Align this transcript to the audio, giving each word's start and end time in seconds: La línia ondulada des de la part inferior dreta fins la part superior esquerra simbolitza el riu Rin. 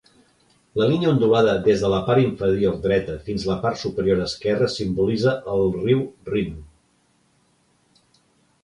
La 0.81 0.85
línia 0.91 1.09
ondulada 1.11 1.51
des 1.67 1.83
de 1.85 1.91
la 1.93 1.99
part 2.07 2.23
inferior 2.23 2.79
dreta 2.87 3.19
fins 3.27 3.45
la 3.51 3.59
part 3.67 3.79
superior 3.83 4.25
esquerra 4.25 4.71
simbolitza 4.79 5.37
el 5.59 5.65
riu 5.79 6.03
Rin. 6.33 6.59